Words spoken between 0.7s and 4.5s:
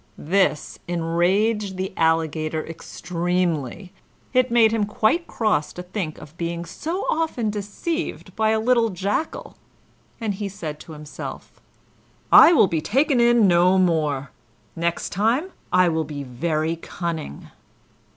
enraged the Alligator extremely; it